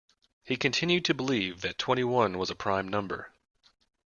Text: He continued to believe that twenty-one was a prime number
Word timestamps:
He 0.43 0.57
continued 0.57 1.05
to 1.05 1.13
believe 1.13 1.61
that 1.61 1.77
twenty-one 1.77 2.39
was 2.39 2.49
a 2.49 2.55
prime 2.55 2.87
number 2.87 3.31